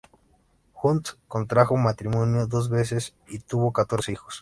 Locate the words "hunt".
0.81-1.09